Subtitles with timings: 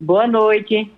[0.00, 0.90] Boa noite.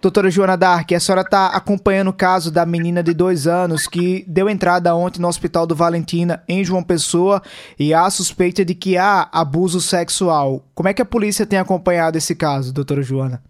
[0.00, 4.24] Doutora Joana Dark, a senhora está acompanhando o caso da menina de dois anos que
[4.28, 7.40] deu entrada ontem no Hospital do Valentina, em João Pessoa,
[7.78, 10.62] e há suspeita de que há abuso sexual.
[10.74, 13.42] Como é que a polícia tem acompanhado esse caso, doutora Joana?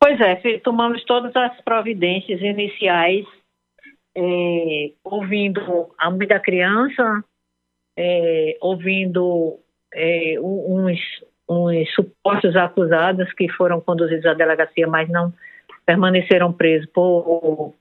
[0.00, 3.24] Pois é, tomamos todas as providências iniciais,
[4.16, 5.60] é, ouvindo
[5.98, 7.24] a mãe da criança,
[7.96, 9.58] é, ouvindo
[9.94, 10.98] é, uns,
[11.48, 15.32] uns supostos acusados que foram conduzidos à delegacia, mas não
[15.84, 17.72] permaneceram presos por,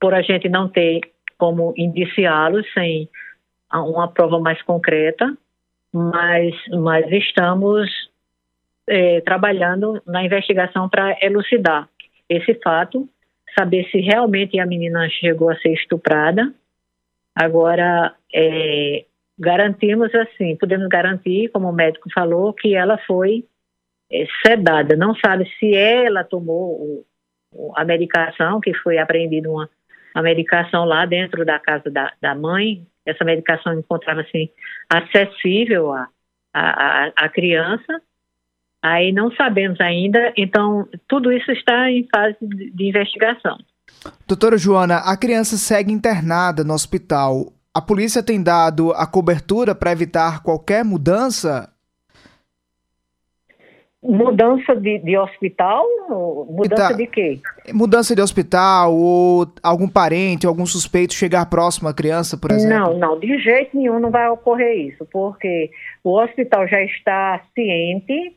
[0.00, 1.00] por a gente não ter
[1.36, 3.08] como indiciá-los sem
[3.72, 5.36] uma prova mais concreta,
[5.92, 7.88] mas, mas estamos
[8.88, 11.88] é, trabalhando na investigação para elucidar
[12.28, 13.08] esse fato,
[13.56, 16.52] saber se realmente a menina chegou a ser estuprada.
[17.34, 19.04] Agora, é,
[19.38, 23.44] garantimos assim, podemos garantir, como o médico falou, que ela foi
[24.10, 24.96] é, sedada.
[24.96, 27.04] Não sabe se ela tomou
[27.52, 29.68] o, a medicação, que foi apreendida uma,
[30.16, 32.84] medicação lá dentro da casa da, da mãe.
[33.06, 34.50] Essa medicação encontrava-se
[34.90, 36.08] acessível à,
[37.16, 38.02] à, criança.
[38.82, 43.58] Aí não sabemos ainda, então tudo isso está em fase de, de investigação.
[44.26, 47.52] Doutora Joana, a criança segue internada no hospital.
[47.74, 51.70] A polícia tem dado a cobertura para evitar qualquer mudança?
[54.02, 55.84] Mudança de, de hospital?
[56.48, 57.40] Mudança tá, de quê?
[57.72, 62.78] Mudança de hospital ou algum parente, algum suspeito chegar próximo à criança, por exemplo?
[62.78, 65.70] Não, não, de jeito nenhum não vai ocorrer isso, porque
[66.04, 68.36] o hospital já está ciente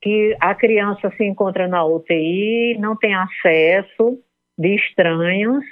[0.00, 4.18] que a criança se encontra na UTI, não tem acesso
[4.58, 5.64] de estranhos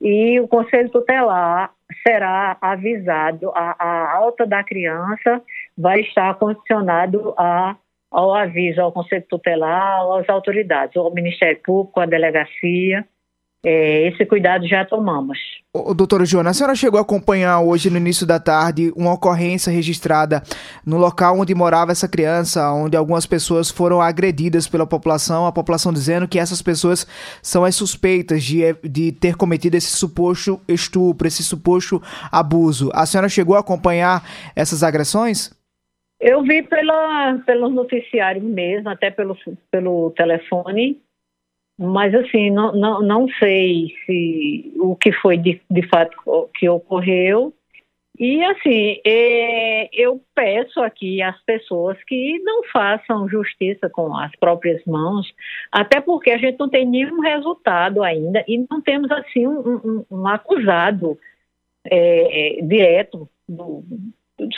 [0.00, 1.70] e o Conselho Tutelar
[2.06, 5.42] será avisado, a, a alta da criança
[5.76, 7.76] vai estar condicionado a,
[8.10, 13.06] ao aviso ao Conselho Tutelar, às autoridades, ao Ministério Público, à delegacia.
[13.64, 15.38] É, esse cuidado já tomamos.
[15.72, 19.72] O, doutora Joana, a senhora chegou a acompanhar hoje, no início da tarde, uma ocorrência
[19.72, 20.42] registrada
[20.84, 25.92] no local onde morava essa criança, onde algumas pessoas foram agredidas pela população, a população
[25.94, 27.06] dizendo que essas pessoas
[27.42, 32.90] são as suspeitas de, de ter cometido esse suposto estupro, esse suposto abuso.
[32.92, 34.22] A senhora chegou a acompanhar
[34.54, 35.50] essas agressões?
[36.20, 39.36] Eu vi pela, pelo noticiário mesmo, até pelo,
[39.70, 41.00] pelo telefone,
[41.78, 46.16] mas assim, não, não, não sei se o que foi de, de fato
[46.54, 47.52] que ocorreu.
[48.16, 54.84] E assim, é, eu peço aqui às pessoas que não façam justiça com as próprias
[54.84, 55.26] mãos,
[55.72, 60.04] até porque a gente não tem nenhum resultado ainda e não temos assim um, um,
[60.08, 61.18] um acusado
[61.84, 63.82] é, direto do,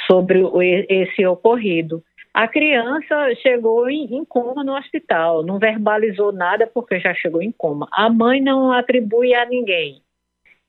[0.07, 0.43] sobre
[0.89, 2.03] esse ocorrido.
[2.37, 7.51] A criança chegou em, em, coma no hospital, não verbalizou nada porque já chegou em
[7.51, 7.89] coma.
[7.91, 10.03] A mãe não atribui a ninguém.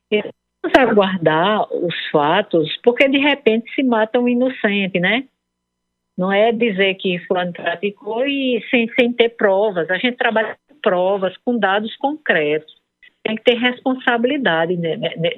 [0.10, 5.28] Vamos aguardar os fatos, porque de repente se mata um inocente, né?
[6.18, 9.92] Não é dizer que fulano praticou e sem, sem ter provas.
[9.92, 12.74] A gente trabalha com provas, com dados concretos.
[13.22, 14.78] Tem que ter responsabilidade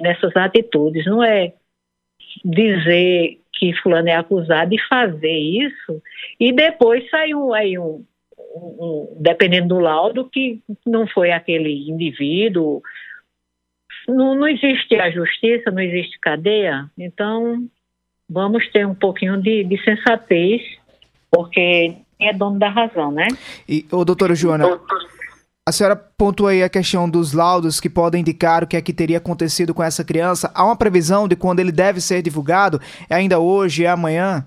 [0.00, 1.04] nessas atitudes.
[1.06, 1.54] Não é
[2.44, 6.02] dizer que fulano é acusado de fazer isso
[6.38, 8.04] e depois saiu aí um,
[8.54, 12.82] um, um, dependendo do laudo que não foi aquele indivíduo.
[14.08, 17.68] Não, não existe a justiça não existe cadeia então
[18.28, 20.62] vamos ter um pouquinho de, de sensatez
[21.30, 23.28] porque é dono da razão né?
[23.68, 24.99] E o doutora Joana Doutor
[25.70, 28.92] a senhora pontua aí a questão dos laudos que podem indicar o que é que
[28.92, 30.50] teria acontecido com essa criança.
[30.52, 32.80] Há uma previsão de quando ele deve ser divulgado?
[33.08, 33.84] É ainda hoje?
[33.84, 34.44] É amanhã?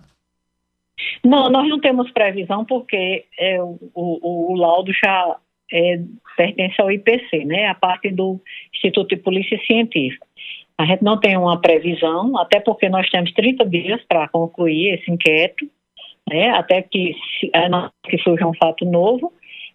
[1.24, 5.38] Não, nós não temos previsão porque é, o, o, o, laudo já
[5.72, 6.02] é,
[6.36, 7.68] pertence ao IPC, né?
[7.68, 8.40] A parte do
[8.76, 10.28] Instituto de Polícia Científica.
[10.78, 15.10] A gente não tem uma previsão, até porque nós temos 30 dias para concluir esse
[15.10, 15.66] inquérito,
[16.30, 16.50] né?
[16.50, 17.16] Até que,
[18.10, 19.32] que surja um fato novo.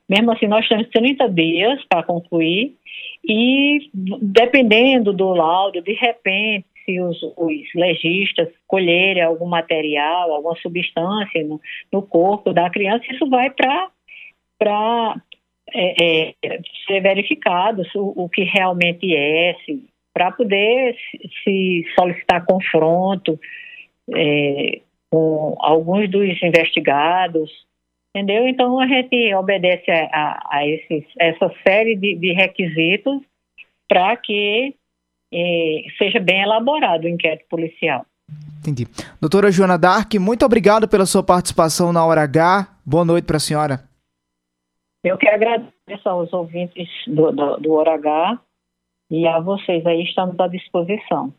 [0.09, 2.75] Mesmo assim, nós temos 30 dias para concluir
[3.29, 3.91] e,
[4.23, 11.61] dependendo do laudo, de repente, se os, os legistas colherem algum material, alguma substância no,
[11.93, 15.21] no corpo da criança, isso vai para
[15.75, 19.55] é, é, ser verificado o, o, que realmente é,
[20.15, 23.39] para poder se, se, solicitar confronto
[24.17, 24.81] é,
[25.11, 27.51] com alguns dos investigados,
[28.19, 28.49] entendeu?
[28.49, 33.23] Então a gente obedece a, a esses, essa série de, de requisitos
[33.89, 34.75] para que
[35.33, 38.05] eh, seja bem elaborado o inquérito policial.
[38.59, 38.87] Entendi.
[39.21, 42.69] Doutora Joana Dark, muito obrigado pela sua participação na Hora H.
[42.85, 43.81] Boa noite para a senhora.
[45.05, 48.41] Eu que agradeço aos ouvintes do, do, do Hora H
[49.11, 51.33] e a vocês aí estamos à disposição.